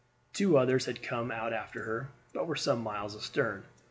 [0.33, 3.65] Two others had come out after her, but were some miles astern.